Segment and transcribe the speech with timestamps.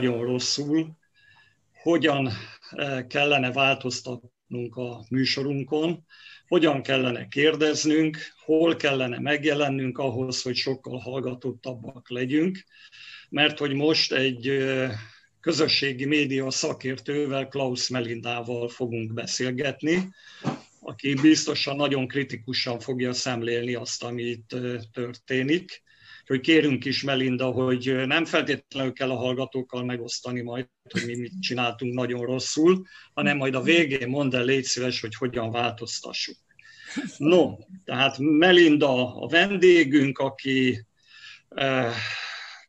[0.00, 0.96] Nagyon rosszul,
[1.82, 2.30] hogyan
[2.70, 6.04] eh, kellene változtatnunk a műsorunkon,
[6.48, 12.64] hogyan kellene kérdeznünk, hol kellene megjelennünk ahhoz, hogy sokkal hallgatottabbak legyünk,
[13.28, 14.92] mert hogy most egy eh,
[15.40, 20.08] közösségi média szakértővel, Klaus Melindával fogunk beszélgetni,
[20.80, 24.56] aki biztosan nagyon kritikusan fogja szemlélni azt, ami itt
[24.92, 25.82] történik.
[26.30, 31.32] Hogy kérünk is, Melinda, hogy nem feltétlenül kell a hallgatókkal megosztani majd, hogy mi mit
[31.40, 36.36] csináltunk nagyon rosszul, hanem majd a végén mondd el, légy szíves, hogy hogyan változtassuk.
[37.16, 40.86] No, tehát Melinda a vendégünk, aki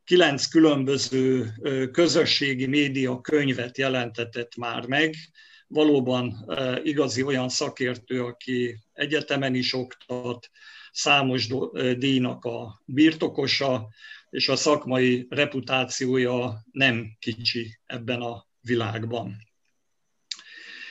[0.03, 1.51] kilenc különböző
[1.91, 5.15] közösségi média könyvet jelentetett már meg,
[5.67, 10.49] valóban igazi olyan szakértő, aki egyetemen is oktat,
[10.91, 11.47] számos
[11.97, 13.87] díjnak a birtokosa,
[14.29, 19.35] és a szakmai reputációja nem kicsi ebben a világban.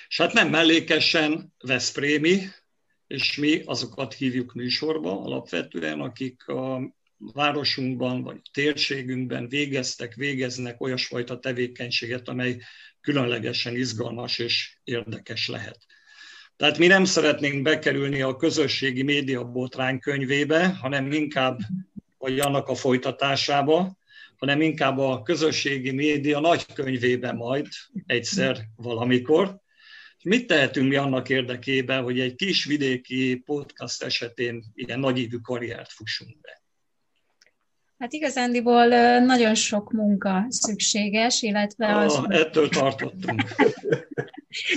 [0.08, 2.38] És hát nem mellékesen Veszprémi,
[3.06, 12.28] és mi azokat hívjuk műsorba alapvetően, akik a városunkban vagy térségünkben végeztek, végeznek olyasfajta tevékenységet,
[12.28, 12.62] amely
[13.00, 15.86] különlegesen izgalmas és érdekes lehet.
[16.60, 21.58] Tehát mi nem szeretnénk bekerülni a közösségi média botrány könyvébe, hanem inkább,
[22.18, 23.96] vagy annak a folytatásába,
[24.36, 27.66] hanem inkább a közösségi média nagy könyvébe majd
[28.06, 29.56] egyszer valamikor.
[30.22, 36.40] Mit tehetünk mi annak érdekében, hogy egy kis vidéki podcast esetén ilyen nagyívű karriert fussunk
[36.40, 36.62] be?
[37.98, 38.86] Hát igazándiból
[39.18, 42.14] nagyon sok munka szükséges, illetve az...
[42.14, 43.42] Ah, ettől tartottunk.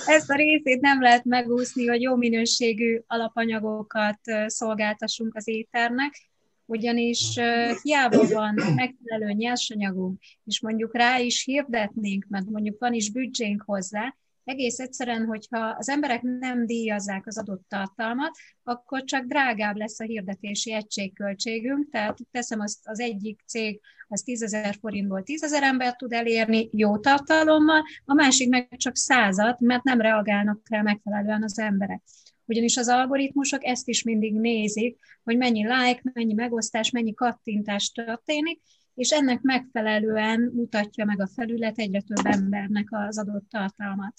[0.06, 6.30] Ezt a részét nem lehet megúszni, hogy jó minőségű alapanyagokat szolgáltassunk az éternek,
[6.66, 7.40] ugyanis
[7.82, 14.16] hiába van megfelelő nyersanyagunk, és mondjuk rá is hirdetnénk, mert mondjuk van is büdzsénk hozzá,
[14.44, 18.31] egész egyszerűen, hogyha az emberek nem díjazzák az adott tartalmat,
[18.64, 24.42] akkor csak drágább lesz a hirdetési egységköltségünk, tehát teszem azt az egyik cég az 10
[24.42, 29.84] ezer forintból 10 ezer ember tud elérni jó tartalommal, a másik meg csak százat, mert
[29.84, 32.02] nem reagálnak rá megfelelően az emberek.
[32.46, 38.62] Ugyanis az algoritmusok ezt is mindig nézik, hogy mennyi like, mennyi megosztás, mennyi kattintás történik,
[38.96, 44.14] és ennek megfelelően mutatja meg a felület egyre több embernek az adott tartalmat.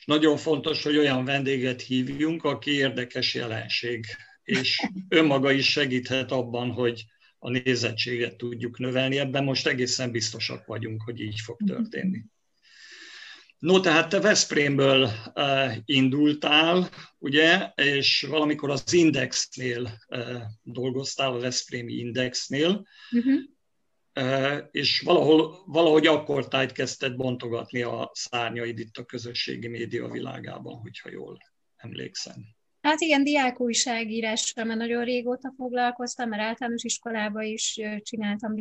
[0.00, 4.06] És nagyon fontos, hogy olyan vendéget hívjunk, aki érdekes jelenség,
[4.42, 7.04] és önmaga is segíthet abban, hogy
[7.38, 9.18] a nézettséget tudjuk növelni.
[9.18, 12.24] Ebben most egészen biztosak vagyunk, hogy így fog történni.
[13.58, 21.92] No, tehát te Veszprémből uh, indultál, ugye, és valamikor az Indexnél uh, dolgoztál, a Veszprémi
[21.92, 23.40] Indexnél, uh-huh
[24.70, 31.10] és valahol, valahogy akkor tájt kezdted bontogatni a szárnyaid itt a közösségi média világában, hogyha
[31.10, 31.38] jól
[31.76, 32.34] emlékszem.
[32.80, 38.54] Hát igen, diákújságírással mert nagyon régóta foglalkoztam, mert általános iskolában is csináltam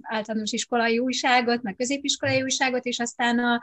[0.00, 3.60] általános iskolai újságot, meg középiskolai újságot, és aztán a,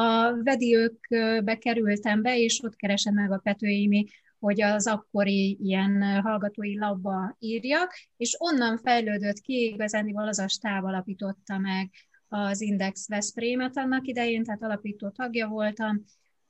[0.00, 4.06] a vediőkbe kerültem be, és ott keresem meg a Petőimi
[4.44, 10.84] hogy az akkori ilyen hallgatói labba írjak, és onnan fejlődött ki, igazániból az a stáb
[10.84, 11.90] alapította meg
[12.28, 16.04] az Index Veszprémet annak idején, tehát alapító tagja voltam,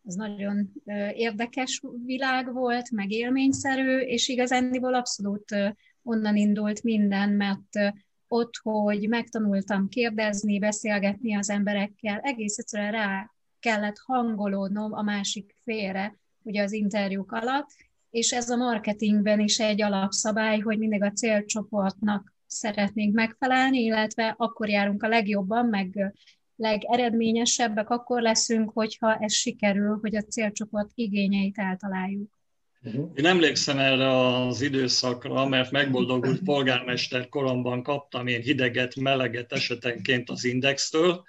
[0.05, 0.73] az nagyon
[1.14, 5.56] érdekes világ volt, meg élményszerű, és igazándiból abszolút
[6.02, 7.94] onnan indult minden, mert
[8.29, 13.31] ott, hogy megtanultam kérdezni, beszélgetni az emberekkel, egész egyszerűen rá
[13.61, 17.70] kellett hangolódnom a másik félre, ugye az interjúk alatt,
[18.14, 24.69] és ez a marketingben is egy alapszabály, hogy mindig a célcsoportnak szeretnénk megfelelni, illetve akkor
[24.69, 26.14] járunk a legjobban, meg
[26.56, 32.40] legeredményesebbek akkor leszünk, hogyha ez sikerül, hogy a célcsoport igényeit eltaláljuk.
[32.82, 33.11] Uh-huh.
[33.14, 40.44] Én emlékszem erre az időszakra, mert megboldogult polgármester koromban kaptam én hideget, meleget esetenként az
[40.44, 41.25] Indextől,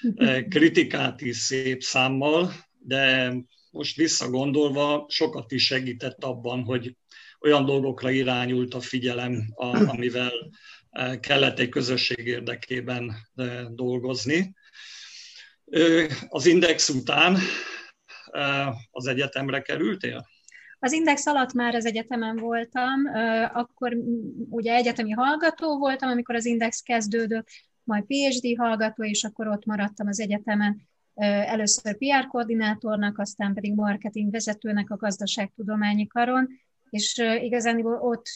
[0.54, 3.32] kritikát is szép számmal, de
[3.70, 6.96] most visszagondolva sokat is segített abban, hogy
[7.40, 9.52] olyan dolgokra irányult a figyelem,
[9.86, 10.32] amivel
[10.90, 14.54] eh, kellett egy közösség érdekében eh, dolgozni.
[16.28, 17.36] Az Index után
[18.90, 20.26] az egyetemre kerültél?
[20.78, 23.04] Az Index alatt már az egyetemen voltam,
[23.52, 23.96] akkor
[24.50, 27.48] ugye egyetemi hallgató voltam, amikor az Index kezdődött,
[27.84, 30.88] majd PhD hallgató, és akkor ott maradtam az egyetemen
[31.24, 36.48] először PR koordinátornak, aztán pedig marketing vezetőnek a gazdaságtudományi karon,
[36.90, 38.26] és igazán ott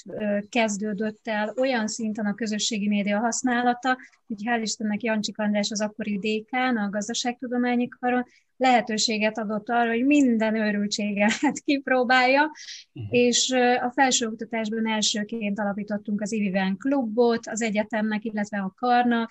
[0.48, 6.18] kezdődött el olyan szinten a közösségi média használata, hogy hál' Istennek Jancsik András az akkori
[6.18, 8.24] dékán, a gazdaságtudományi karon
[8.62, 12.42] lehetőséget adott arra, hogy minden őrültséget kipróbálja,
[12.92, 13.12] uh-huh.
[13.14, 13.50] és
[13.80, 19.30] a felsőoktatásban elsőként alapítottunk az Iviven klubot az egyetemnek, illetve a karnak,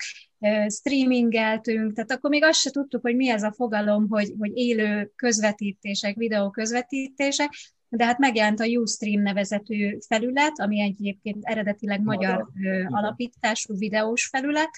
[0.68, 5.12] streamingeltünk, tehát akkor még azt se tudtuk, hogy mi ez a fogalom, hogy, hogy élő
[5.16, 7.50] közvetítések, videó közvetítések,
[7.88, 12.48] de hát megjelent a Ustream nevezetű felület, ami egyébként eredetileg magyar
[12.88, 14.70] alapítású videós felület,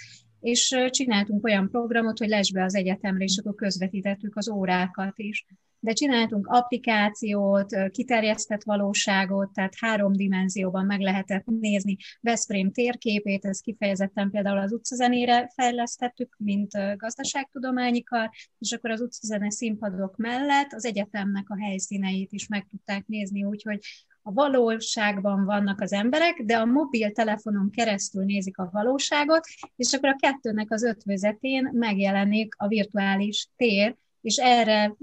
[0.44, 5.46] és csináltunk olyan programot, hogy lesz be az egyetemre, és akkor közvetítettük az órákat is.
[5.78, 14.30] De csináltunk applikációt, kiterjesztett valóságot, tehát három dimenzióban meg lehetett nézni Veszprém térképét, ez kifejezetten
[14.30, 21.50] például az utcazenére fejlesztettük, mint gazdaságtudományi kar, és akkor az utcazene színpadok mellett az egyetemnek
[21.50, 23.78] a helyszíneit is meg tudták nézni, úgyhogy
[24.26, 29.44] a valóságban vannak az emberek, de a mobiltelefonon keresztül nézik a valóságot,
[29.76, 34.94] és akkor a kettőnek az ötvözetén megjelenik a virtuális tér, és erre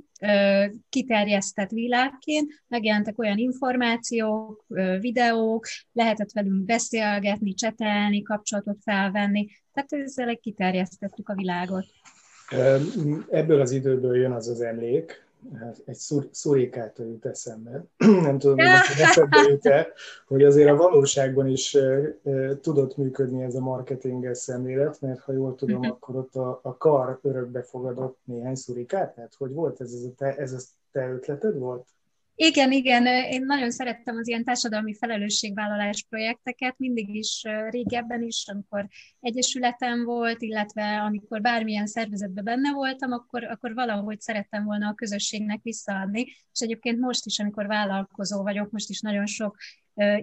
[0.90, 4.66] kiterjesztett világként megjelentek olyan információk,
[5.00, 11.86] videók, lehetett velünk beszélgetni, csetelni, kapcsolatot felvenni, tehát ezzel kiterjesztettük a világot.
[13.30, 15.26] Ebből az időből jön az az emlék,
[15.86, 17.86] egy szur, szurikától jut eszembe.
[18.28, 19.88] Nem tudom, hogy eszembe jut-e,
[20.28, 21.78] hogy azért a valóságban is
[22.62, 25.96] tudott működni ez a marketinges szemlélet, mert ha jól tudom, uh-huh.
[25.96, 30.14] akkor ott a, a kar örökbe fogadott néhány szurikát, tehát hogy volt ez, ez a
[30.18, 30.60] te, ez a
[30.92, 31.88] te ötleted volt?
[32.44, 38.88] Igen, igen, én nagyon szerettem az ilyen társadalmi felelősségvállalás projekteket, mindig is régebben is, amikor
[39.20, 45.60] egyesületem volt, illetve amikor bármilyen szervezetben benne voltam, akkor, akkor valahogy szerettem volna a közösségnek
[45.64, 49.58] visszaadni, és egyébként most is, amikor vállalkozó vagyok, most is nagyon sok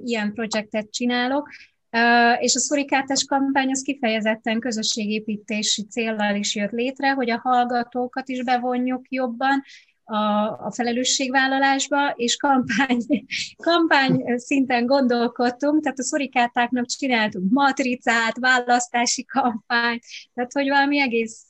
[0.02, 1.48] ilyen projektet csinálok,
[1.92, 8.28] Uh, és a szurikátás kampány az kifejezetten közösségépítési céllal is jött létre, hogy a hallgatókat
[8.28, 9.62] is bevonjuk jobban,
[10.08, 13.06] a, a felelősségvállalásba, és kampány,
[13.70, 20.02] kampány szinten gondolkodtunk, tehát a szorikátáknak csináltunk matricát, választási kampányt,
[20.34, 21.46] tehát hogy valami egész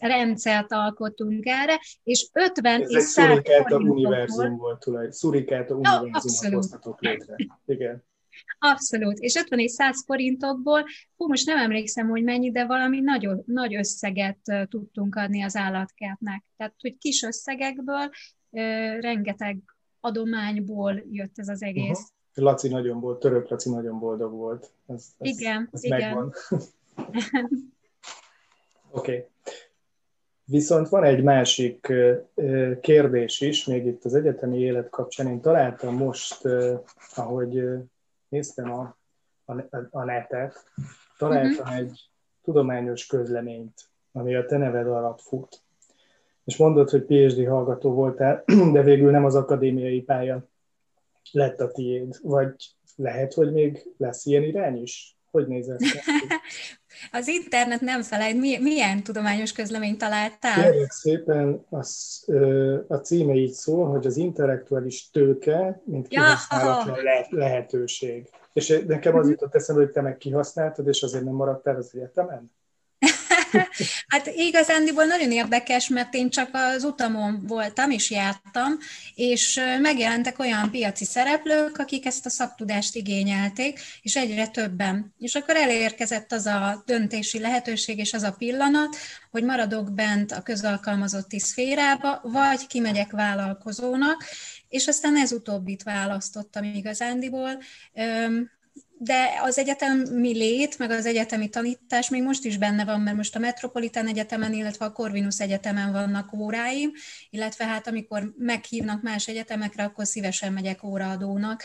[0.00, 7.00] rendszert alkottunk erre, és 50 Ez és 100 a univerzum volt tulajdonképpen, a univerzumot hoztatok
[7.00, 7.34] létre.
[7.66, 8.08] Igen.
[8.58, 9.18] Abszolút.
[9.18, 10.84] És 50 és 100 forintokból,
[11.16, 16.44] hú, most nem emlékszem, hogy mennyi, de valami nagy, nagy összeget tudtunk adni az állatkertnek.
[16.56, 18.10] Tehát, hogy kis összegekből,
[19.00, 19.58] rengeteg
[20.00, 21.98] adományból jött ez az egész.
[21.98, 22.08] Uh-huh.
[22.34, 24.70] Laci nagyon volt, török Laci nagyon boldog volt.
[24.86, 26.16] Ez, ez, igen, ez igen.
[28.90, 29.12] Oké.
[29.12, 29.24] okay.
[30.44, 31.92] Viszont van egy másik
[32.80, 35.26] kérdés is, még itt az egyetemi élet kapcsán.
[35.26, 36.48] Én találtam most,
[37.14, 37.62] ahogy
[38.30, 38.96] néztem a,
[39.44, 40.70] a, a netet,
[41.18, 41.76] találtam uh-huh.
[41.76, 42.10] egy
[42.42, 45.62] tudományos közleményt, ami a te neved alatt fut.
[46.44, 50.48] És mondod, hogy PhD hallgató voltál, de végül nem az akadémiai pálya
[51.32, 52.18] lett a tiéd.
[52.22, 52.54] Vagy
[52.96, 55.16] lehet, hogy még lesz ilyen irány is?
[55.30, 55.80] Hogy néz ez
[57.12, 58.60] Az internet nem felejt.
[58.60, 60.62] Milyen tudományos közleményt találtál?
[60.62, 62.24] Kérlek szépen, az,
[62.88, 68.28] a címe így szól, hogy az intellektuális tőke, mint kihasználatlan le- lehetőség.
[68.52, 69.30] És nekem az mhm.
[69.30, 72.52] jutott eszembe, hogy te meg kihasználtad, és azért nem maradtál az egyetemen?
[74.10, 78.78] hát igazándiból nagyon érdekes, mert én csak az utamon voltam, és jártam,
[79.14, 85.14] és megjelentek olyan piaci szereplők, akik ezt a szaktudást igényelték, és egyre többen.
[85.18, 88.96] És akkor elérkezett az a döntési lehetőség, és az a pillanat,
[89.30, 94.24] hogy maradok bent a közalkalmazotti szférába, vagy kimegyek vállalkozónak,
[94.68, 97.62] és aztán ez utóbbit választottam igazándiból
[99.02, 103.36] de az egyetemi lét, meg az egyetemi tanítás még most is benne van, mert most
[103.36, 106.92] a Metropolitan Egyetemen, illetve a Corvinus Egyetemen vannak óráim,
[107.30, 111.62] illetve hát amikor meghívnak más egyetemekre, akkor szívesen megyek óraadónak.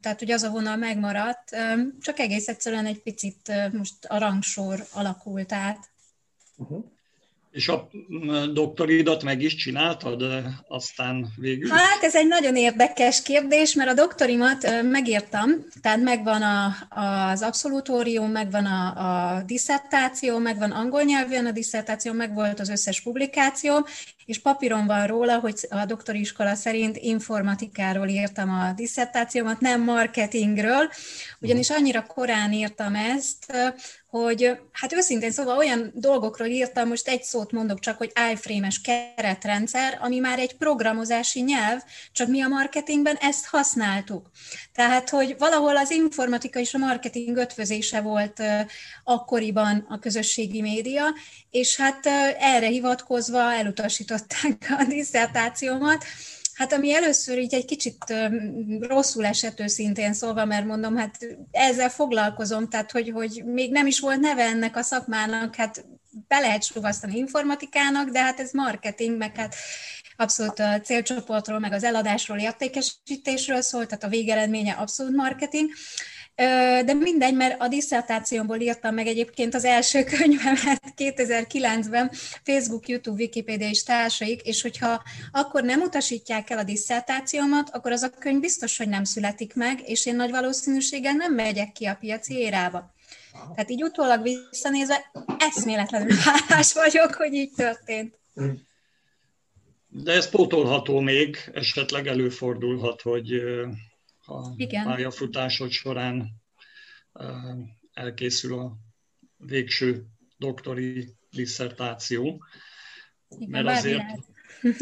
[0.00, 1.56] Tehát, hogy az a vonal megmaradt,
[2.00, 5.90] csak egész egyszerűen egy picit most a rangsor alakult át.
[6.56, 6.84] Uh-huh.
[7.56, 7.88] És a
[8.52, 10.24] doktoridat meg is csináltad
[10.68, 11.70] aztán végül?
[11.70, 15.50] Hát ez egy nagyon érdekes kérdés, mert a doktorimat megírtam,
[15.82, 18.86] tehát megvan a, az abszolutórium, megvan a,
[19.36, 23.86] a diszertáció, megvan angol nyelvűen a diszertáció, megvolt az összes publikáció,
[24.26, 30.90] és papíron van róla, hogy a doktori iskola szerint informatikáról írtam a diszertációmat, nem marketingről,
[31.40, 33.52] ugyanis annyira korán írtam ezt,
[34.06, 39.98] hogy hát őszintén szóval olyan dolgokról írtam, most egy szót mondok csak, hogy iframe-es keretrendszer,
[40.00, 41.80] ami már egy programozási nyelv,
[42.12, 44.30] csak mi a marketingben ezt használtuk.
[44.72, 48.42] Tehát, hogy valahol az informatika és a marketing ötvözése volt
[49.04, 51.04] akkoriban a közösségi média,
[51.50, 52.06] és hát
[52.38, 53.52] erre hivatkozva
[54.16, 56.04] elutasították a diszertációmat,
[56.54, 58.14] Hát ami először így egy kicsit
[58.80, 61.18] rosszul esett őszintén szólva, mert mondom, hát
[61.50, 65.84] ezzel foglalkozom, tehát hogy, hogy még nem is volt neve ennek a szakmának, hát
[66.28, 69.54] be lehet suvasztani informatikának, de hát ez marketing, meg hát
[70.16, 75.70] abszolút a célcsoportról, meg az eladásról, értékesítésről szól, tehát a végeredménye abszolút marketing.
[76.84, 82.10] De mindegy, mert a diszertációmból írtam meg egyébként az első könyvemet 2009-ben,
[82.44, 85.02] Facebook, YouTube, Wikipedia és társaik, és hogyha
[85.32, 89.82] akkor nem utasítják el a diszertációmat, akkor az a könyv biztos, hogy nem születik meg,
[89.84, 92.94] és én nagy valószínűséggel nem megyek ki a piaci érába.
[93.54, 98.14] Tehát így utólag visszanézve eszméletlenül hálás vagyok, hogy így történt.
[99.88, 103.42] De ez pótolható még, esetleg előfordulhat, hogy
[104.26, 104.84] a Igen.
[104.84, 106.28] pályafutásod során
[107.92, 108.76] elkészül a
[109.36, 110.04] végső
[110.36, 112.44] doktori disszertáció.
[113.28, 114.04] Igen, mert azért,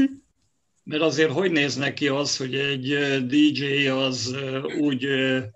[0.91, 2.87] mert azért hogy néz neki az, hogy egy
[3.27, 4.37] DJ az
[4.79, 5.07] úgy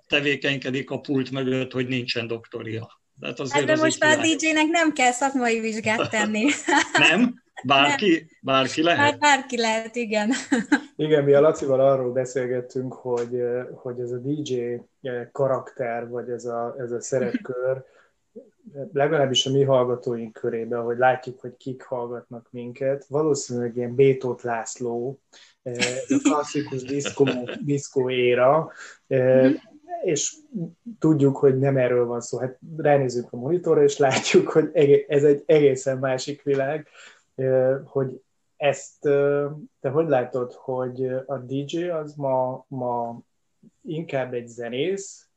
[0.07, 3.01] tevékenykedik a pult mögött, hogy nincsen doktoria?
[3.21, 6.45] Hát azért hát de most már a DJ-nek nem kell szakmai vizsgát tenni.
[6.99, 7.43] nem?
[7.65, 8.99] Bárki, bárki lehet?
[8.99, 10.31] Hát bárki lehet, igen.
[10.97, 13.43] Igen, mi a Lacival arról beszélgettünk, hogy,
[13.75, 14.75] hogy ez a DJ
[15.33, 17.85] karakter, vagy ez a, ez a szerepkör,
[18.93, 25.21] legalábbis a mi hallgatóink körében, hogy látjuk, hogy kik hallgatnak minket, valószínűleg ilyen Bétót László,
[26.09, 27.29] a klasszikus diszkó,
[27.65, 28.73] diszkó éra,
[29.07, 29.53] mhm.
[30.03, 30.35] és
[30.99, 32.39] tudjuk, hogy nem erről van szó.
[32.39, 34.71] Hát ránézünk a monitorra, és látjuk, hogy
[35.09, 36.89] ez egy egészen másik világ,
[37.85, 38.23] hogy
[38.57, 39.01] ezt
[39.81, 43.21] te hogy látod, hogy a DJ az ma, ma
[43.83, 45.29] inkább egy zenész,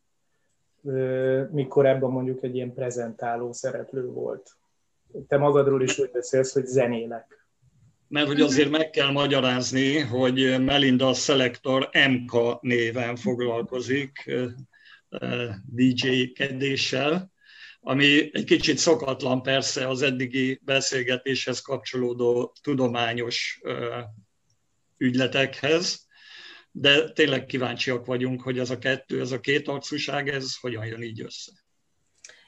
[1.51, 4.55] mikor ebben mondjuk egy ilyen prezentáló szereplő volt?
[5.27, 7.45] Te magadról is úgy beszélsz, hogy zenélek.
[8.07, 14.31] Mert hogy azért meg kell magyarázni, hogy Melinda Selector MK néven foglalkozik
[15.65, 17.30] DJ-kedéssel,
[17.83, 23.61] ami egy kicsit szokatlan persze az eddigi beszélgetéshez kapcsolódó tudományos
[24.97, 26.07] ügyletekhez,
[26.71, 31.01] de tényleg kíváncsiak vagyunk, hogy ez a kettő, ez a két arcúság, ez hogyan jön
[31.01, 31.51] így össze.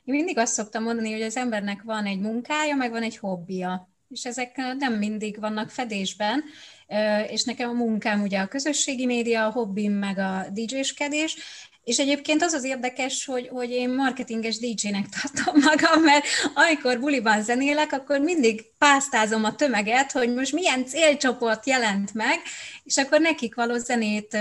[0.03, 3.93] Én mindig azt szoktam mondani, hogy az embernek van egy munkája, meg van egy hobbija
[4.13, 6.43] és ezek nem mindig vannak fedésben,
[7.27, 11.37] és nekem a munkám ugye a közösségi média, a hobbim meg a DJ-skedés,
[11.83, 17.43] és egyébként az az érdekes, hogy, hogy én marketinges DJ-nek tartom magam, mert amikor buliban
[17.43, 22.39] zenélek, akkor mindig pásztázom a tömeget, hogy most milyen célcsoport jelent meg,
[22.83, 24.37] és akkor nekik való zenét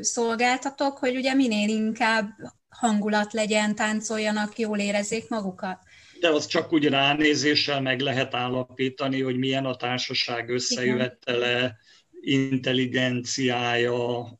[0.00, 2.28] szolgáltatok, hogy ugye minél inkább
[2.68, 5.78] hangulat legyen, táncoljanak, jól érezzék magukat.
[6.20, 11.76] De az csak úgy ránézéssel meg lehet állapítani, hogy milyen a társaság összejövetele,
[12.28, 14.38] intelligenciája,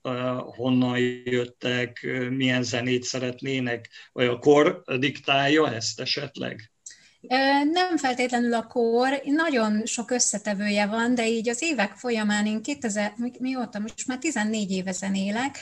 [0.57, 6.71] honnan jöttek, milyen zenét szeretnének, vagy a kor diktálja ezt esetleg?
[7.73, 13.13] Nem feltétlenül a kor, nagyon sok összetevője van, de így az évek folyamán én 2000,
[13.39, 15.59] mióta, most már 14 éve zenélek,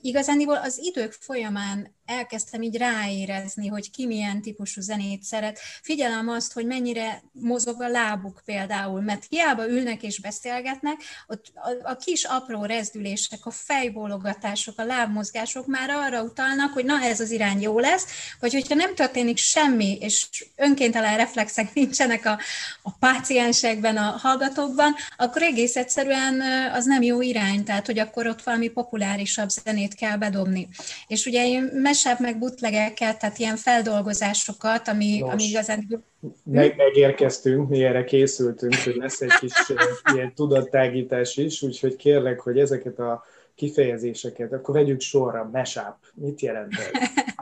[0.00, 5.58] Igazániból az idők folyamán elkezdtem így ráérezni, hogy ki milyen típusú zenét szeret.
[5.82, 11.90] Figyelem azt, hogy mennyire mozog a lábuk például, mert hiába ülnek és beszélgetnek, ott a,
[11.90, 17.30] a kis apró rezdülések, a fejbólogatások, a lábmozgások már arra utalnak, hogy na ez az
[17.30, 18.06] irány jó lesz,
[18.40, 22.38] vagy hogyha nem történik semmi, és önkéntelen reflexek nincsenek a,
[22.82, 26.40] a páciensekben, a hallgatókban, akkor egész egyszerűen
[26.72, 28.68] az nem jó irány, tehát hogy akkor ott valami
[29.16, 30.68] populárisabb zenét kell bedobni.
[31.08, 36.04] És ugye én mashup meg bootlegeket, tehát ilyen feldolgozásokat, ami, Nos, ami igazán...
[36.44, 39.52] Meg, megérkeztünk, mi erre készültünk, hogy lesz egy kis
[40.14, 46.72] ilyen tudattágítás is, úgyhogy kérlek, hogy ezeket a kifejezéseket, akkor vegyük sorra, mashup, mit jelent
[46.72, 47.08] ez?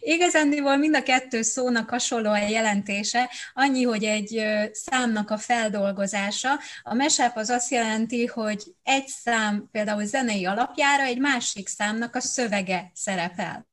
[0.00, 6.50] Igazándiból mind a kettő szónak hasonló a jelentése, annyi, hogy egy számnak a feldolgozása.
[6.82, 12.20] A mesáp az azt jelenti, hogy egy szám például zenei alapjára egy másik számnak a
[12.20, 13.70] szövege szerepel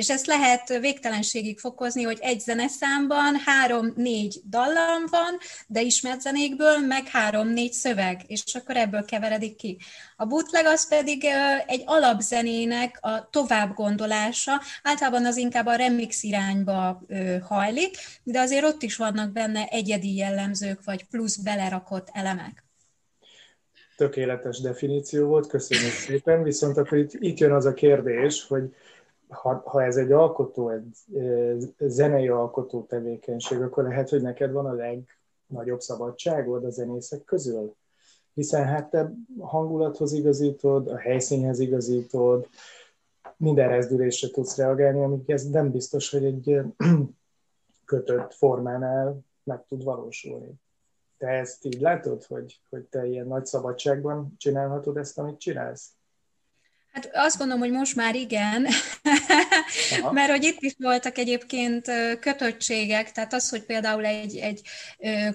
[0.00, 7.06] és ezt lehet végtelenségig fokozni, hogy egy zeneszámban három-négy dallam van, de ismert zenékből meg
[7.06, 9.78] három-négy szöveg, és akkor ebből keveredik ki.
[10.16, 11.24] A bootleg az pedig
[11.66, 17.02] egy alapzenének a továbbgondolása, általában az inkább a remix irányba
[17.48, 22.64] hajlik, de azért ott is vannak benne egyedi jellemzők, vagy plusz belerakott elemek.
[23.96, 28.74] Tökéletes definíció volt, köszönjük szépen, viszont akkor itt, itt jön az a kérdés, hogy
[29.30, 31.06] ha, ha ez egy alkotó, egy
[31.78, 37.74] zenei alkotó tevékenység, akkor lehet, hogy neked van a legnagyobb szabadságod a zenészek közül?
[38.34, 42.48] Hiszen hát te hangulathoz igazítod, a helyszínhez igazítod,
[43.36, 46.60] minden rezdülésre tudsz reagálni, amíg ez nem biztos, hogy egy
[47.84, 50.52] kötött formánál meg tud valósulni.
[51.18, 55.90] Te ezt így látod, hogy, hogy te ilyen nagy szabadságban csinálhatod ezt, amit csinálsz?
[56.92, 58.66] Hát azt gondolom, hogy most már igen,
[60.10, 64.62] mert hogy itt is voltak egyébként kötöttségek, tehát az, hogy például egy, egy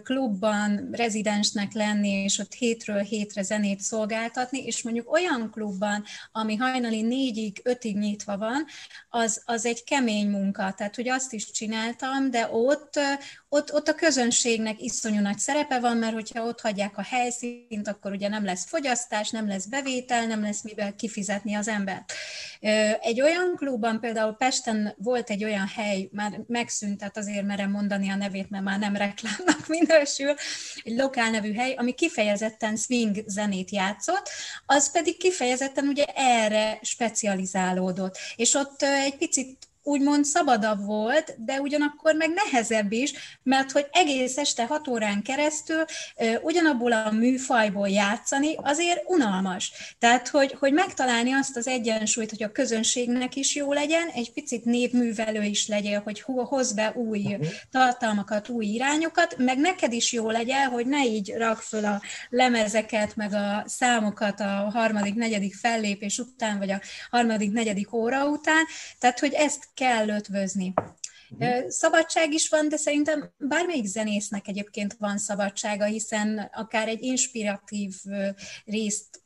[0.04, 7.02] klubban rezidensnek lenni, és ott hétről hétre zenét szolgáltatni, és mondjuk olyan klubban, ami hajnali
[7.02, 8.66] négyig, ötig nyitva van,
[9.10, 13.00] az, az egy kemény munka, tehát hogy azt is csináltam, de ott,
[13.50, 18.12] ott, ott a közönségnek iszonyú nagy szerepe van, mert hogyha ott hagyják a helyszínt, akkor
[18.12, 22.14] ugye nem lesz fogyasztás, nem lesz bevétel, nem lesz mivel kifizetni az embert.
[23.02, 28.10] Egy olyan klubban, például Pesten volt egy olyan hely, már megszűnt, tehát azért merem mondani
[28.10, 30.34] a nevét, mert már nem reklámnak minősül,
[30.84, 34.30] egy lokál nevű hely, ami kifejezetten swing zenét játszott,
[34.66, 38.18] az pedig kifejezetten ugye erre specializálódott.
[38.36, 44.38] És ott egy picit úgymond szabadabb volt, de ugyanakkor meg nehezebb is, mert hogy egész
[44.38, 45.86] este hat órán keresztül
[46.42, 49.96] ugyanabból a műfajból játszani azért unalmas.
[50.00, 54.66] Tehát, hogy, hogy megtalálni azt az egyensúlyt, hogy a közönségnek is jó legyen, egy picit
[54.66, 57.48] névművelő is legyen, hogy hoz be új uh-huh.
[57.72, 63.16] tartalmakat, új irányokat, meg neked is jó legyen, hogy ne így rak föl a lemezeket,
[63.16, 68.66] meg a számokat a harmadik, negyedik fellépés után, vagy a harmadik, negyedik óra után,
[69.00, 70.74] tehát, hogy ezt kell ötvözni.
[71.30, 71.68] Mhm.
[71.68, 77.94] Szabadság is van, de szerintem bármelyik zenésznek egyébként van szabadsága, hiszen akár egy inspiratív
[78.66, 79.24] részt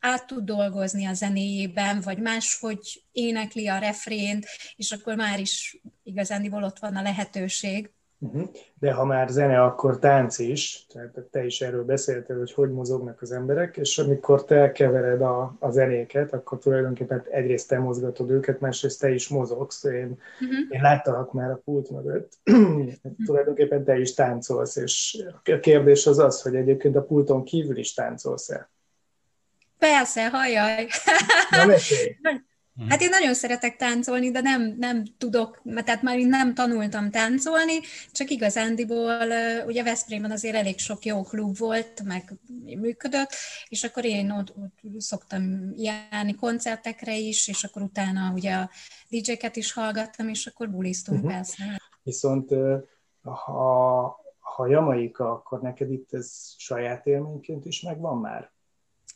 [0.00, 6.62] át tud dolgozni a zenéjében, vagy máshogy énekli a refrént, és akkor már is igazándiból
[6.62, 7.90] ott van a lehetőség.
[8.22, 8.42] Mhm.
[8.78, 13.22] De ha már zene, akkor tánc is, tehát te is erről beszéltél, hogy hogy mozognak
[13.22, 18.60] az emberek, és amikor te kevered a, a zenéket, akkor tulajdonképpen egyrészt te mozgatod őket,
[18.60, 19.84] másrészt te is mozogsz.
[19.84, 20.58] Én, uh-huh.
[20.68, 22.92] én láttalak már a pult mögött, uh-huh.
[23.24, 27.94] tulajdonképpen te is táncolsz, és a kérdés az az, hogy egyébként a pulton kívül is
[27.94, 28.70] táncolsz-e?
[29.78, 30.86] Persze, hajjaj!
[31.50, 32.36] Na, Mhm.
[32.88, 37.80] Hát én nagyon szeretek táncolni, de nem, nem tudok, tehát már nem tanultam táncolni,
[38.12, 39.28] csak igazándiból,
[39.66, 42.32] ugye Veszprémben azért elég sok jó klub volt, meg
[42.80, 43.30] működött,
[43.68, 48.70] és akkor én ott, ott szoktam járni koncertekre is, és akkor utána ugye a
[49.08, 51.34] DJ-ket is hallgattam, és akkor buliztunk uh-huh.
[51.34, 51.80] persze.
[52.02, 52.50] Viszont
[53.22, 58.52] ha, ha Jamaika, akkor neked itt ez saját élményként is megvan már?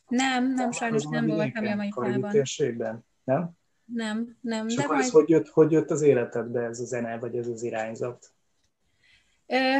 [0.09, 2.45] Nem, nem, sajnos nem voltam Jamaikában
[3.25, 3.51] nem?
[3.85, 4.69] Nem, nem.
[4.69, 5.07] És de akkor majd...
[5.07, 8.34] ez hogy jött, hogy jött az életedbe ez a zene, vagy ez az irányzat?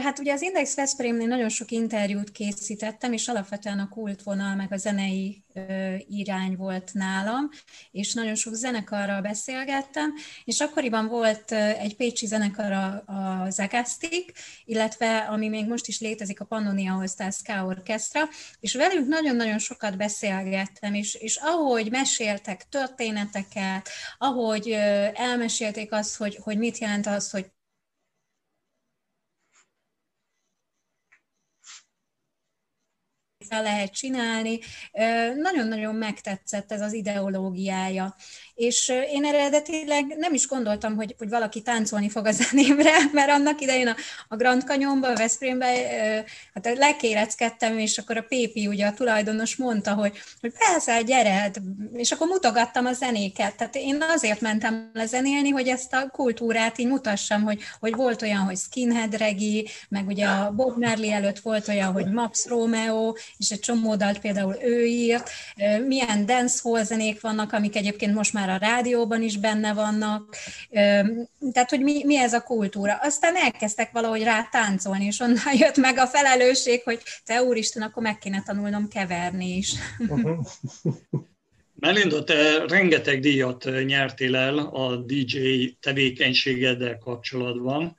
[0.03, 4.77] Hát ugye az Index Veszprémnél nagyon sok interjút készítettem, és alapvetően a kultvonal meg a
[4.77, 5.45] zenei
[6.09, 7.51] irány volt nálam,
[7.91, 14.33] és nagyon sok zenekarral beszélgettem, és akkoriban volt egy pécsi zenekar a, a Zagastik,
[14.65, 18.29] illetve ami még most is létezik a Pannonia All Ska Orchestra,
[18.61, 24.71] és velük nagyon-nagyon sokat beszélgettem, és, és ahogy meséltek történeteket, ahogy
[25.15, 27.53] elmesélték azt, hogy, hogy mit jelent az, hogy
[33.49, 34.59] lehet csinálni.
[35.37, 38.17] Nagyon-nagyon megtetszett ez az ideológiája.
[38.55, 43.61] És én eredetileg nem is gondoltam, hogy, hogy valaki táncolni fog a zenémre, mert annak
[43.61, 43.97] idején a,
[44.29, 45.77] a Grand Canyonban, a Veszprémben
[46.55, 51.61] hát lekéreckedtem, és akkor a Pépi, ugye a tulajdonos mondta, hogy, hogy persze, gyere, hát,
[51.93, 53.57] és akkor mutogattam a zenéket.
[53.57, 58.41] Tehát én azért mentem lezenélni, hogy ezt a kultúrát így mutassam, hogy, hogy volt olyan,
[58.41, 63.51] hogy skinhead regi, meg ugye a Bob Marley előtt volt olyan, hogy Max Romeo, és
[63.51, 65.31] egy csomó dalt például ő írt,
[65.87, 70.37] milyen dancehall zenék vannak, amik egyébként most már a rádióban is benne vannak,
[71.53, 72.95] tehát hogy mi, mi ez a kultúra.
[72.95, 78.03] Aztán elkezdtek valahogy rá táncolni, és onnan jött meg a felelősség, hogy te úristen, akkor
[78.03, 79.73] meg kéne tanulnom keverni is.
[79.99, 80.47] Uh-huh.
[81.75, 87.97] Melinda, te rengeteg díjat nyertél el a DJ tevékenységeddel kapcsolatban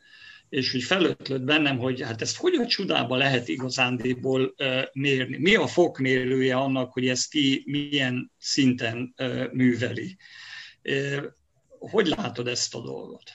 [0.56, 4.56] és úgy felötlött bennem, hogy hát ezt hogy a csodába lehet igazándiból
[4.94, 5.38] mérni?
[5.38, 9.16] Mi a fokmérője annak, hogy ezt ki milyen szinten
[9.52, 10.18] műveli?
[11.80, 13.32] Hogy látod ezt a dolgot?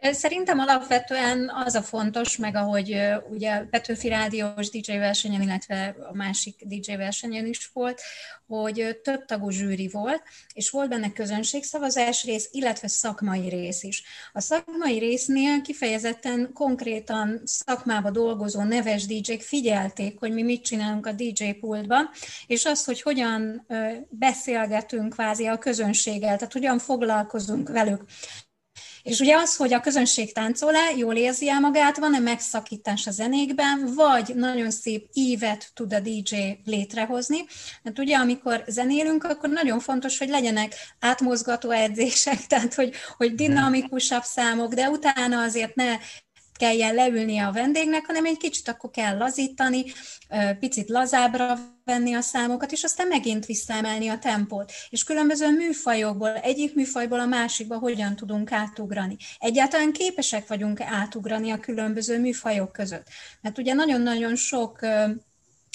[0.00, 6.64] Szerintem alapvetően az a fontos, meg ahogy ugye Petőfi Rádiós DJ versenyen, illetve a másik
[6.64, 8.00] DJ versenyen is volt,
[8.46, 10.22] hogy több tagú zsűri volt,
[10.54, 14.02] és volt benne közönségszavazás rész, illetve szakmai rész is.
[14.32, 21.12] A szakmai résznél kifejezetten konkrétan szakmába dolgozó neves DJ-k figyelték, hogy mi mit csinálunk a
[21.12, 22.10] DJ pultban,
[22.46, 23.66] és az, hogy hogyan
[24.08, 28.04] beszélgetünk kvázi a közönséggel, tehát hogyan foglalkozunk velük.
[29.08, 33.92] És ugye az, hogy a közönség táncol-e, jól érzi el magát, van-e megszakítás a zenékben,
[33.94, 37.44] vagy nagyon szép ívet tud a DJ létrehozni.
[37.82, 44.22] Mert ugye, amikor zenélünk, akkor nagyon fontos, hogy legyenek átmozgató edzések, tehát hogy, hogy dinamikusabb
[44.22, 45.96] számok, de utána azért ne
[46.58, 49.84] kelljen leülnie a vendégnek, hanem egy kicsit akkor kell lazítani,
[50.58, 54.72] picit lazábbra venni a számokat, és aztán megint visszaemelni a tempót.
[54.90, 59.16] És különböző műfajokból, egyik műfajból a másikba hogyan tudunk átugrani.
[59.38, 63.06] Egyáltalán képesek vagyunk átugrani a különböző műfajok között.
[63.40, 64.78] Mert ugye nagyon-nagyon sok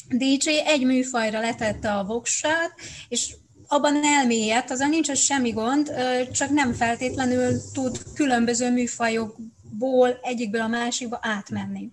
[0.10, 2.72] DJ egy műfajra letette a voksát,
[3.08, 3.36] és
[3.68, 5.92] abban elmélyedt, azon nincs semmi gond,
[6.32, 9.36] csak nem feltétlenül tud különböző műfajok
[9.78, 11.90] ból egyikből a másikba átmenni.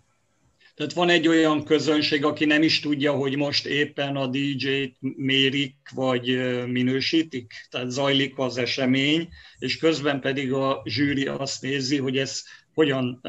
[0.75, 5.77] Tehát van egy olyan közönség, aki nem is tudja, hogy most éppen a DJ-t mérik,
[5.95, 6.27] vagy
[6.67, 12.43] minősítik, tehát zajlik az esemény, és közben pedig a zsűri azt nézi, hogy ez
[12.75, 13.21] hogyan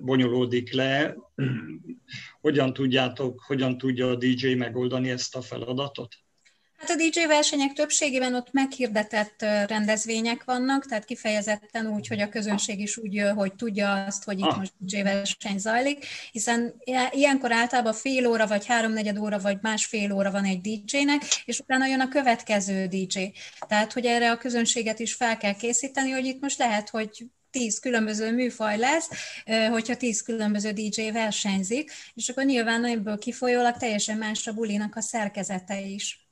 [0.00, 1.16] bonyolódik le,
[2.40, 6.23] hogyan tudjátok, hogyan tudja a DJ megoldani ezt a feladatot?
[6.86, 12.80] Hát a DJ versenyek többségében ott meghirdetett rendezvények vannak, tehát kifejezetten úgy, hogy a közönség
[12.80, 14.56] is úgy, hogy tudja azt, hogy itt ah.
[14.56, 16.74] most DJ verseny zajlik, hiszen
[17.10, 21.86] ilyenkor általában fél óra, vagy háromnegyed óra, vagy másfél óra van egy DJ-nek, és utána
[21.86, 23.32] jön a következő DJ.
[23.68, 27.78] Tehát, hogy erre a közönséget is fel kell készíteni, hogy itt most lehet, hogy tíz
[27.78, 29.08] különböző műfaj lesz,
[29.70, 35.00] hogyha tíz különböző DJ versenyzik, és akkor nyilván ebből kifolyólag teljesen más a bulinak a
[35.00, 36.23] szerkezete is.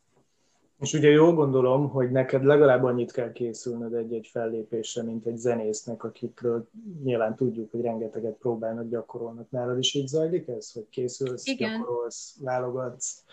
[0.83, 6.05] És ugye jól gondolom, hogy neked legalább annyit kell készülnöd egy-egy fellépésre, mint egy zenésznek,
[6.05, 6.69] akikről
[7.03, 9.51] nyilván tudjuk, hogy rengeteget próbálnak, gyakorolnak.
[9.51, 11.79] Nálad is így zajlik ez, hogy készülsz, Igen.
[11.79, 13.25] gyakorolsz, válogatsz?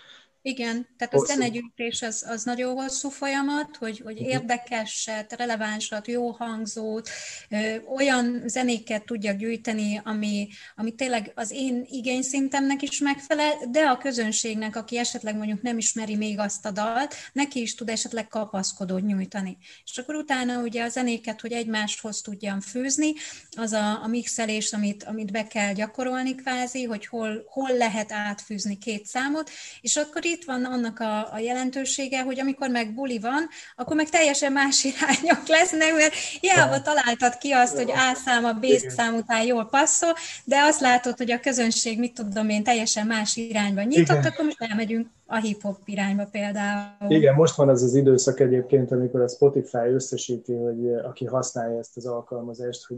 [0.41, 4.29] Igen, tehát a zenegyűjtés az, az nagyon hosszú folyamat, hogy, hogy mhm.
[4.29, 7.09] érdekeset, relevánsat, jó hangzót,
[7.49, 13.97] ö, olyan zenéket tudjak gyűjteni, ami, ami tényleg az én igényszintemnek is megfelel, de a
[13.97, 19.05] közönségnek, aki esetleg mondjuk nem ismeri még azt a dalt, neki is tud esetleg kapaszkodót
[19.05, 19.57] nyújtani.
[19.85, 23.13] És akkor utána ugye a zenéket, hogy egymáshoz tudjam főzni,
[23.51, 28.77] az a, a mixelés, amit, amit be kell gyakorolni kvázi, hogy hol, hol lehet átfűzni
[28.77, 29.49] két számot,
[29.81, 34.09] és akkor itt van annak a, a jelentősége, hogy amikor meg buli van, akkor meg
[34.09, 39.15] teljesen más irányok lesznek, mert hiába találtad ki azt, hogy A szám a B szám
[39.15, 40.13] után jól passzol,
[40.43, 44.31] de azt látod, hogy a közönség, mit tudom én, teljesen más irányba nyitott, Igen.
[44.31, 47.11] akkor most elmegyünk a hip-hop irányba például.
[47.11, 51.97] Igen, most van az az időszak egyébként, amikor a Spotify összesíti, hogy aki használja ezt
[51.97, 52.97] az alkalmazást, hogy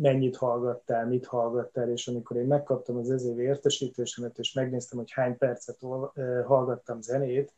[0.00, 5.12] mennyit hallgattál, mit hallgattál, és amikor én megkaptam az ez évi értesítésemet, és megnéztem, hogy
[5.12, 5.78] hány percet
[6.46, 7.52] hallgattam zenét,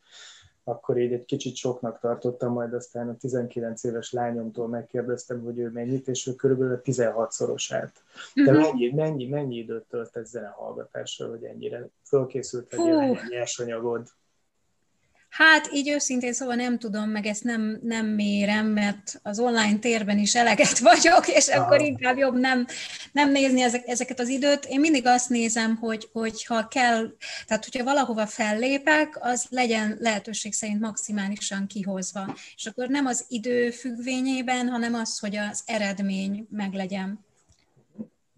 [0.63, 5.69] akkor így egy kicsit soknak tartottam, majd aztán a 19 éves lányomtól megkérdeztem, hogy ő
[5.69, 7.91] mennyit, és ő körülbelül 16-szorosát.
[8.33, 8.61] De uh-huh.
[8.61, 14.07] mennyi, mennyi, mennyi időt töltesz zenehallgatással, hogy ennyire fölkészült egy nyersanyagod?
[15.33, 20.17] Hát így őszintén szóval nem tudom, meg ezt nem, nem mérem, mert az online térben
[20.17, 21.63] is eleget vagyok, és Aha.
[21.65, 22.65] akkor inkább jobb nem,
[23.11, 24.65] nem nézni ezek, ezeket az időt.
[24.65, 27.07] Én mindig azt nézem, hogy, hogy ha kell,
[27.47, 32.35] tehát hogyha valahova fellépek, az legyen lehetőség szerint maximálisan kihozva.
[32.55, 37.19] És akkor nem az idő függvényében, hanem az, hogy az eredmény meglegyen.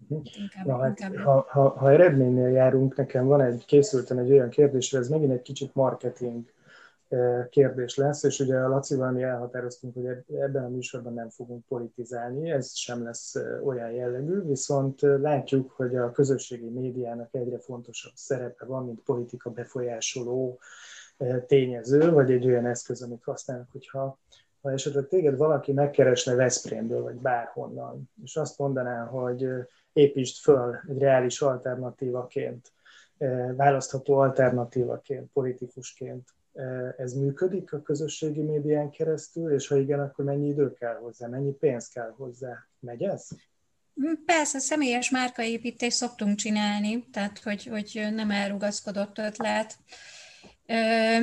[0.08, 1.24] Inkább, Na, hát, inkább.
[1.24, 5.42] Ha, ha, ha eredménynél járunk, nekem van egy, készülten egy olyan kérdés, ez megint egy
[5.42, 6.54] kicsit marketing
[7.50, 10.06] kérdés lesz, és ugye a Lacival mi elhatároztunk, hogy
[10.40, 16.10] ebben a műsorban nem fogunk politizálni, ez sem lesz olyan jellegű, viszont látjuk, hogy a
[16.10, 20.58] közösségi médiának egyre fontosabb szerepe van, mint politika befolyásoló
[21.46, 24.18] tényező, vagy egy olyan eszköz, amit használnak, hogyha
[24.62, 29.48] ha esetleg téged valaki megkeresne Veszprémből, vagy bárhonnan, és azt mondaná, hogy
[29.92, 32.72] építsd föl egy reális alternatívaként,
[33.56, 36.28] választható alternatívaként, politikusként,
[36.96, 41.52] ez működik a közösségi médián keresztül, és ha igen, akkor mennyi idő kell hozzá, mennyi
[41.52, 42.66] pénz kell hozzá?
[42.80, 43.28] Megy ez?
[44.24, 49.78] Persze, személyes márkaépítést szoktunk csinálni, tehát hogy, hogy nem elrugaszkodott ötlet.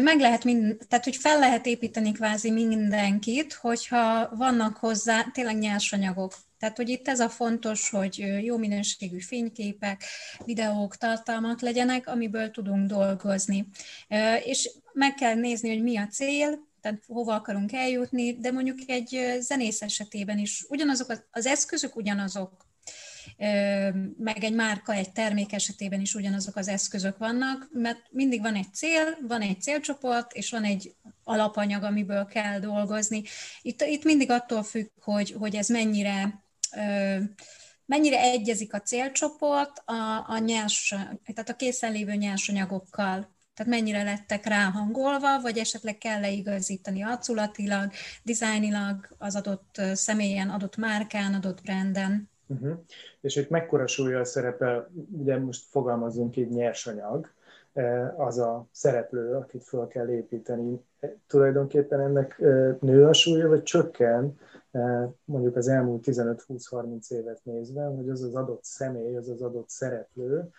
[0.03, 6.33] Meg lehet, mind, tehát hogy fel lehet építeni kvázi mindenkit, hogyha vannak hozzá tényleg nyersanyagok.
[6.63, 10.03] Tehát, hogy itt ez a fontos, hogy jó minőségű fényképek,
[10.45, 13.67] videók, tartalmak legyenek, amiből tudunk dolgozni.
[14.43, 19.37] És meg kell nézni, hogy mi a cél, tehát hova akarunk eljutni, de mondjuk egy
[19.39, 22.65] zenész esetében is ugyanazok az eszközök ugyanazok,
[24.17, 28.73] meg egy márka, egy termék esetében is ugyanazok az eszközök vannak, mert mindig van egy
[28.73, 33.23] cél, van egy célcsoport, és van egy alapanyag, amiből kell dolgozni.
[33.61, 36.41] Itt, itt mindig attól függ, hogy, hogy ez mennyire
[37.85, 40.89] mennyire egyezik a célcsoport a, a nyers,
[41.33, 43.31] tehát a készen lévő nyersanyagokkal.
[43.55, 47.91] Tehát mennyire lettek ráhangolva, vagy esetleg kell leigazítani arculatilag,
[48.23, 52.29] dizájnilag az adott személyen, adott márkán, adott branden.
[52.47, 52.79] Uh-huh.
[53.21, 57.31] És itt mekkora súlya szerepel, ugye most fogalmazunk így nyersanyag,
[58.17, 60.79] az a szereplő, akit fel kell építeni.
[61.27, 62.37] Tulajdonképpen ennek
[62.79, 64.39] nő a súlya, vagy csökken,
[65.25, 70.49] mondjuk az elmúlt 15-20-30 évet nézve, hogy az az adott személy, az az adott szereplő,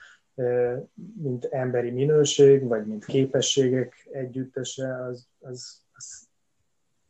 [1.23, 6.29] mint emberi minőség, vagy mint képességek együttese, az, az, az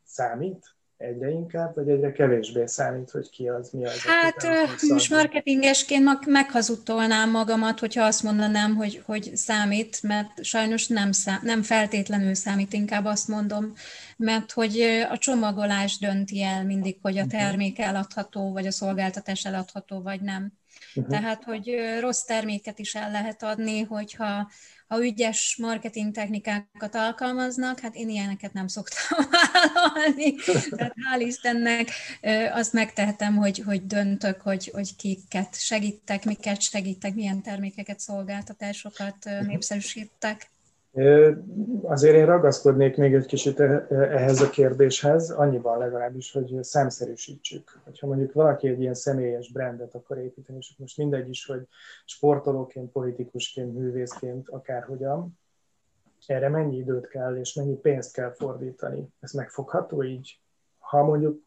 [0.05, 0.74] számít?
[0.97, 4.03] Egyre inkább, vagy egyre kevésbé számít, hogy ki az, mi az?
[4.03, 4.47] Hát
[4.89, 11.63] most marketingesként meghazudtolnám magamat, hogyha azt mondanám, hogy, hogy számít, mert sajnos nem, szám, nem
[11.63, 13.73] feltétlenül számít, inkább azt mondom,
[14.17, 14.81] mert hogy
[15.11, 17.37] a csomagolás dönti el mindig, hogy a mhm.
[17.37, 20.53] termék eladható, vagy a szolgáltatás eladható, vagy nem.
[20.95, 21.13] Uh-huh.
[21.13, 24.51] Tehát, hogy rossz terméket is el lehet adni, hogyha
[24.87, 30.35] ha ügyes marketing technikákat alkalmaznak, hát én ilyeneket nem szoktam vállalni.
[30.70, 31.90] Tehát hál' Istennek
[32.53, 39.16] azt megtehetem, hogy, hogy döntök, hogy, hogy kiket segítek, miket segítek, milyen termékeket, szolgáltatásokat
[39.47, 40.53] népszerűsítek.
[41.83, 47.81] Azért én ragaszkodnék még egy kicsit e, e, ehhez a kérdéshez, annyiban legalábbis, hogy számszerűsítsük.
[48.01, 51.67] Ha mondjuk valaki egy ilyen személyes brandet akar építeni, és most mindegy is, hogy
[52.05, 55.39] sportolóként, politikusként, művészként, akárhogyan,
[56.27, 59.09] erre mennyi időt kell, és mennyi pénzt kell fordítani.
[59.21, 60.41] Ez megfogható így?
[60.79, 61.43] Ha mondjuk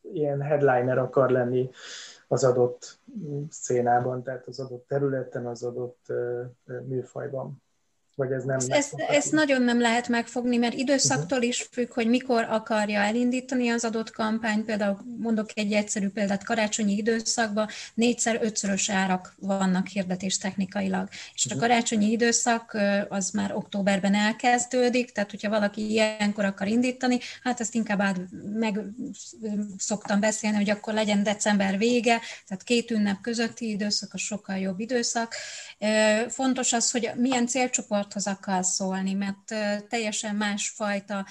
[0.00, 1.70] ilyen headliner akar lenni
[2.28, 2.98] az adott
[3.48, 6.12] szénában, tehát az adott területen, az adott
[6.86, 7.62] műfajban
[8.20, 12.46] vagy ez nem ezt, ezt nagyon nem lehet megfogni, mert időszaktól is függ, hogy mikor
[12.50, 14.64] akarja elindítani az adott kampányt.
[14.64, 21.08] Például mondok egy egyszerű példát, karácsonyi időszakban négyszer ötszörös árak vannak hirdetés technikailag.
[21.34, 22.78] És a karácsonyi időszak
[23.08, 28.20] az már októberben elkezdődik, tehát hogyha valaki ilyenkor akar indítani, hát ezt inkább át
[28.52, 28.80] meg
[29.78, 34.80] szoktam beszélni, hogy akkor legyen december vége, tehát két ünnep közötti időszak a sokkal jobb
[34.80, 35.34] időszak.
[36.28, 39.54] Fontos az, hogy milyen célcsoport csoporthoz akar szólni, mert
[39.88, 41.26] teljesen másfajta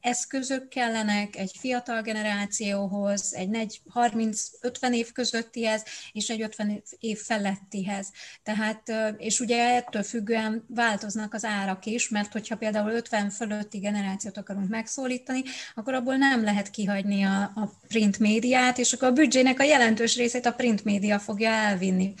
[0.00, 8.10] eszközök kellenek egy fiatal generációhoz, egy 30-50 év közöttihez, és egy 50 év felettihez.
[8.42, 14.36] Tehát, és ugye ettől függően változnak az árak is, mert hogyha például 50 fölötti generációt
[14.36, 15.42] akarunk megszólítani,
[15.74, 20.16] akkor abból nem lehet kihagyni a, a print médiát, és akkor a büdzsének a jelentős
[20.16, 22.14] részét a print média fogja elvinni.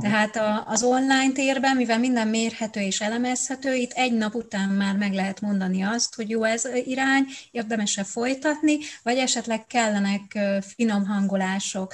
[0.00, 4.96] Tehát a, az online térben, mivel minden mérhető és elemezhető, itt egy nap után már
[4.96, 11.92] meg lehet mondani azt, hogy jó ez irány, érdemes-e folytatni, vagy esetleg kellenek finom hangolások,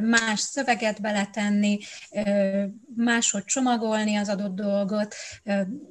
[0.00, 1.78] más szöveget beletenni,
[2.96, 5.14] máshogy csomagolni az adott dolgot,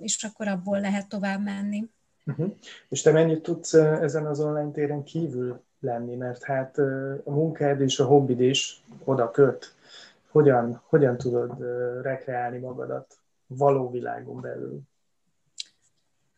[0.01, 1.89] és akkor abból lehet tovább menni.
[2.25, 2.51] Uh-huh.
[2.89, 6.77] És te mennyit tudsz ezen az online téren kívül lenni, mert hát
[7.23, 9.73] a munkád és a hobbid is oda köt.
[10.31, 11.61] Hogyan, hogyan tudod
[12.01, 13.18] rekreálni magadat
[13.49, 14.81] való világon belül?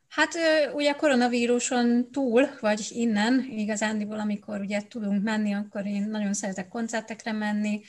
[0.07, 0.33] Hát
[0.73, 6.67] ugye a koronavíruson túl, vagy innen, igazándiból, amikor ugye tudunk menni, akkor én nagyon szeretek
[6.67, 7.81] koncertekre menni,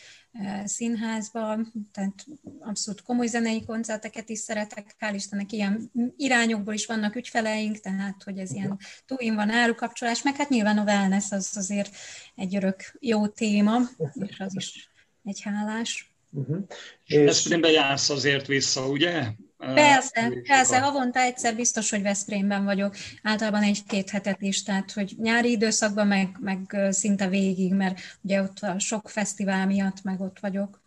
[0.65, 1.59] színházba,
[1.93, 2.27] tehát
[2.61, 8.39] abszolút komoly zenei koncerteket is szeretek, hál' Istennek ilyen irányokból is vannak ügyfeleink, tehát hogy
[8.39, 11.97] ez ilyen túlin van árukapcsolás, meg hát nyilván a wellness az azért
[12.35, 13.79] egy örök jó téma,
[14.15, 14.91] és az is
[15.25, 16.12] egy hálás.
[16.35, 16.67] Uh-huh.
[17.05, 19.27] És Veszprémbe jársz azért vissza, ugye?
[19.59, 25.51] Persze, persze, havonta egyszer biztos, hogy Veszprémben vagyok, általában egy-két hetet is, tehát hogy nyári
[25.51, 30.82] időszakban meg, meg szinte végig, mert ugye ott a sok fesztivál miatt meg ott vagyok.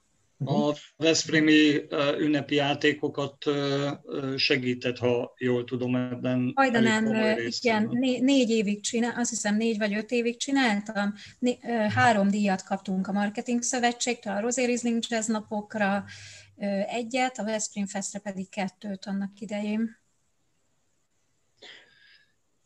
[0.45, 3.38] A Veszprémi ünnepi játékokat
[4.36, 6.52] segített, ha jól tudom ebben.
[6.56, 11.13] Hajdanán, igen, né- négy évig csinál, azt hiszem négy vagy öt évig csináltam.
[11.39, 16.04] Né- három díjat kaptunk a Marketing Szövetségtől, a Rosé Riesling Jazz napokra,
[16.88, 20.04] egyet, a Veszprém Festre pedig kettőt annak idején.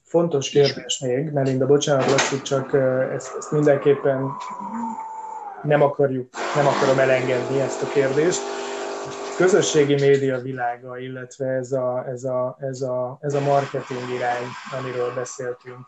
[0.03, 2.73] Fontos kérdés még, Melinda, bocsánat, Laci, csak
[3.13, 4.32] ezt, ezt mindenképpen
[5.63, 8.41] nem akarjuk, nem akarom elengedni ezt a kérdést.
[9.05, 14.47] A közösségi média világa, illetve ez a, ez a, ez a, ez a marketing irány,
[14.79, 15.85] amiről beszéltünk.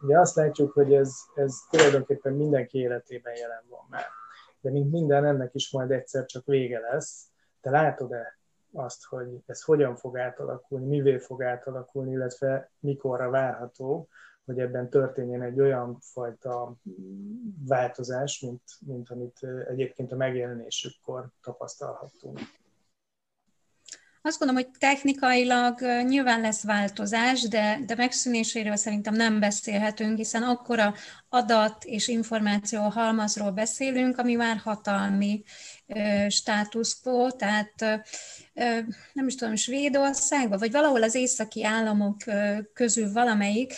[0.00, 4.06] Ugye azt látjuk, hogy ez, ez tulajdonképpen mindenki életében jelen van már
[4.60, 7.30] de mint minden, ennek is majd egyszer csak vége lesz.
[7.60, 8.38] Te látod-e
[8.72, 14.08] azt, hogy ez hogyan fog átalakulni, mivé fog átalakulni, illetve mikorra várható,
[14.48, 16.76] hogy ebben történjen egy olyan fajta
[17.66, 22.40] változás, mint, mint amit egyébként a megjelenésükkor tapasztalhattunk.
[24.22, 30.94] Azt gondolom, hogy technikailag nyilván lesz változás, de, de megszűnéséről szerintem nem beszélhetünk, hiszen akkora
[31.28, 35.42] adat és információ halmazról beszélünk, ami már hatalmi
[36.28, 38.02] státusz quo, tehát
[39.12, 42.16] nem is tudom, Svédországban, vagy valahol az északi államok
[42.74, 43.74] közül valamelyik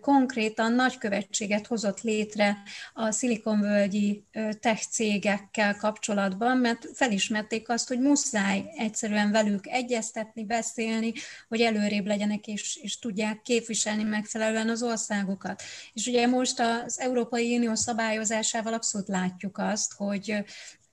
[0.00, 2.56] konkrétan nagykövetséget hozott létre
[2.94, 4.24] a szilikonvölgyi
[4.60, 11.12] tech cégekkel kapcsolatban, mert felismerték azt, hogy muszáj egyszerűen velük egyeztetni, beszélni,
[11.48, 15.62] hogy előrébb legyenek és, és tudják képviselni megfelelően az országokat.
[15.92, 20.44] És ugye most az Európai Unió szabályozásával abszolút látjuk azt, hogy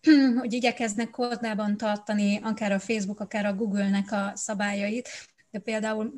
[0.39, 5.09] hogy igyekeznek kordában tartani akár a Facebook, akár a Google-nek a szabályait,
[5.51, 6.13] de például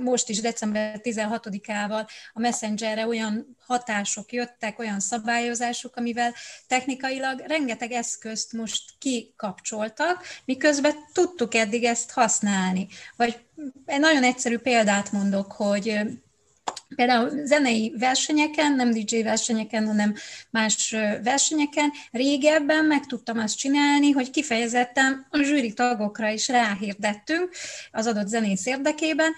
[0.00, 6.34] most is december 16-ával a Messengerre olyan hatások jöttek, olyan szabályozások, amivel
[6.66, 12.88] technikailag rengeteg eszközt most kikapcsoltak, miközben tudtuk eddig ezt használni.
[13.16, 13.40] Vagy
[13.84, 16.00] egy nagyon egyszerű példát mondok, hogy
[16.94, 20.14] Például zenei versenyeken, nem DJ versenyeken, hanem
[20.50, 27.50] más versenyeken régebben meg tudtam azt csinálni, hogy kifejezetten a zsűri tagokra is ráhirdettünk
[27.92, 29.32] az adott zenész érdekében.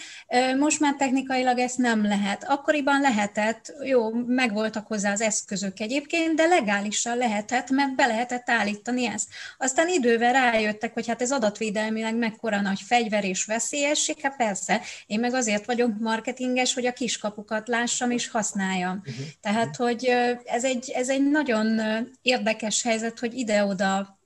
[0.59, 2.45] Most már technikailag ezt nem lehet.
[2.49, 9.07] Akkoriban lehetett, jó, megvoltak hozzá az eszközök egyébként, de legálisan lehetett, mert be lehetett állítani
[9.07, 9.29] ezt.
[9.59, 15.21] Aztán idővel rájöttek, hogy hát ez adatvédelmileg mekkora nagy fegyver és veszélyesség, hát persze, én
[15.21, 19.03] meg azért vagyok marketinges, hogy a kiskapu alapokat lássam és használjam.
[19.07, 19.25] Uh-huh.
[19.41, 20.05] Tehát, hogy
[20.45, 21.81] ez egy, ez egy nagyon
[22.23, 24.19] érdekes helyzet, hogy ide-oda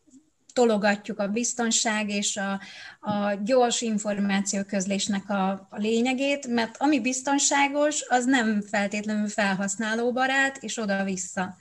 [0.53, 2.61] tologatjuk a biztonság és a,
[3.11, 11.57] a gyors információközlésnek a, a lényegét, mert ami biztonságos, az nem feltétlenül felhasználóbarát, és oda-vissza.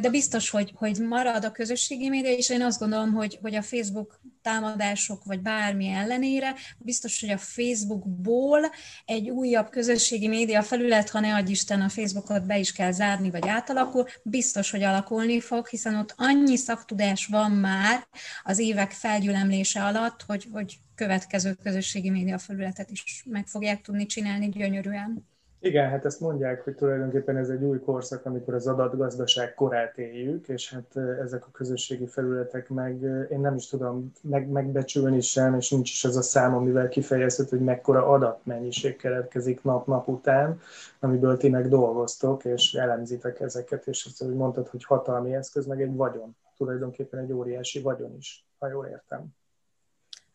[0.00, 3.62] De biztos, hogy, hogy marad a közösségi média, és én azt gondolom, hogy, hogy a
[3.62, 8.60] Facebook támadások, vagy bármi ellenére, biztos, hogy a Facebookból
[9.04, 13.30] egy újabb közösségi média felület, ha ne adj Isten a Facebookot be is kell zárni,
[13.30, 18.06] vagy átalakul, biztos, hogy alakulni fog, hiszen ott annyi szaktudás van már
[18.42, 24.48] az évek felgyülemlése alatt, hogy, hogy következő közösségi média felületet is meg fogják tudni csinálni
[24.48, 25.28] gyönyörűen.
[25.60, 30.48] Igen, hát ezt mondják, hogy tulajdonképpen ez egy új korszak, amikor az adatgazdaság korát éljük,
[30.48, 35.70] és hát ezek a közösségi felületek meg, én nem is tudom meg, megbecsülni sem, és
[35.70, 40.60] nincs is az a szám, amivel kifejezhető, hogy mekkora adatmennyiség keletkezik nap-nap után,
[41.00, 45.82] amiből ti meg dolgoztok, és elemzitek ezeket, és azt, hogy mondtad, hogy hatalmi eszköz, meg
[45.82, 49.37] egy vagyon, tulajdonképpen egy óriási vagyon is, ha jól értem.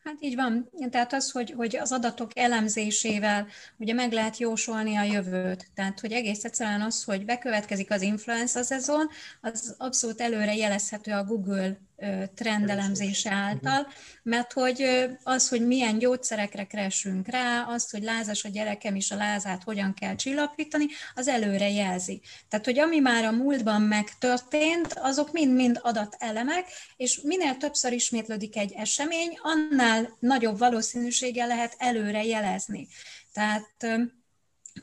[0.04, 0.70] Hát így van.
[0.90, 3.46] Tehát az, hogy, hogy az adatok elemzésével
[3.76, 5.66] ugye meg lehet jósolni a jövőt.
[5.74, 9.08] Tehát, hogy egész egyszerűen az, hogy bekövetkezik az influenza szezon,
[9.40, 11.78] az abszolút előre jelezhető a Google
[12.34, 13.86] trendelemzése által,
[14.22, 19.16] mert hogy az, hogy milyen gyógyszerekre keresünk rá, az, hogy lázas a gyerekem is a
[19.16, 22.20] lázát hogyan kell csillapítani, az előre jelzi.
[22.48, 26.66] Tehát, hogy ami már a múltban megtörtént, azok mind-mind adatelemek,
[26.96, 32.88] és minél többször ismétlődik egy esemény, annál nagyobb valószínűséggel lehet előre jelezni.
[33.32, 33.86] Tehát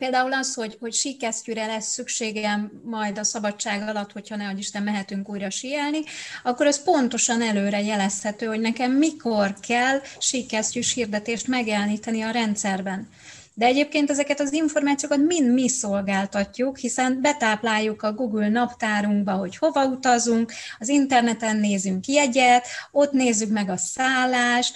[0.01, 5.29] Például az, hogy, hogy síkesztyűre lesz szükségem majd a szabadság alatt, hogyha ne Isten mehetünk
[5.29, 5.99] újra síelni,
[6.43, 13.09] akkor ez pontosan előre jelezhető, hogy nekem mikor kell síkesztyűs hirdetést megjeleníteni a rendszerben.
[13.53, 19.85] De egyébként ezeket az információkat mind mi szolgáltatjuk, hiszen betápláljuk a Google naptárunkba, hogy hova
[19.85, 24.75] utazunk, az interneten nézünk jegyet, ott nézzük meg a szállást,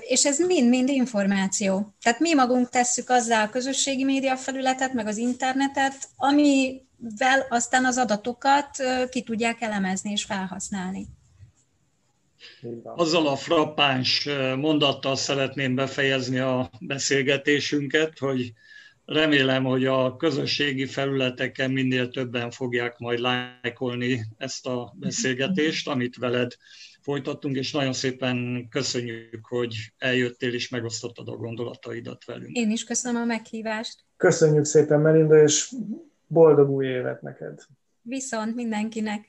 [0.00, 1.94] és ez mind-mind információ.
[2.02, 7.98] Tehát mi magunk tesszük azzal a közösségi média felületet, meg az internetet, amivel aztán az
[7.98, 8.68] adatokat
[9.10, 11.06] ki tudják elemezni és felhasználni.
[12.82, 18.52] Azzal a frappáns mondattal szeretném befejezni a beszélgetésünket, hogy
[19.04, 26.52] remélem, hogy a közösségi felületeken minél többen fogják majd lájkolni ezt a beszélgetést, amit veled
[27.00, 32.56] folytattunk, és nagyon szépen köszönjük, hogy eljöttél és megosztottad a gondolataidat velünk.
[32.56, 34.04] Én is köszönöm a meghívást.
[34.16, 35.72] Köszönjük szépen, Melinda, és
[36.26, 37.60] boldog új évet neked!
[38.02, 39.28] Viszont mindenkinek!